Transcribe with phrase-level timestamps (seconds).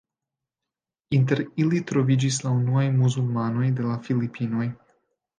[1.17, 4.65] Inter ili troviĝis la unuaj muzulmanoj de la Filipinoj.